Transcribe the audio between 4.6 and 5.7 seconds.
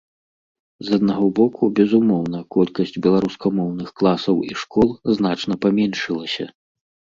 школ значна